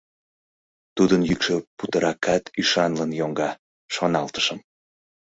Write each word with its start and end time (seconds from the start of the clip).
«Тудын 0.95 1.21
йӱкшӧ 1.29 1.55
путыракат 1.77 2.43
ӱшанлын 2.61 3.11
йоҥга»,— 3.19 3.51
шоналтышым. 3.93 4.59